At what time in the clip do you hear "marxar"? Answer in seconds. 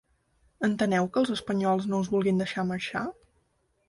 2.71-3.05